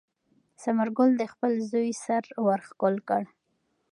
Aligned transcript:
ثمر 0.61 0.87
ګل 0.97 1.09
د 1.17 1.23
خپل 1.31 1.51
زوی 1.71 1.89
سر 2.03 2.23
ور 2.45 2.59
ښکل 2.67 2.95
کړ. 3.09 3.23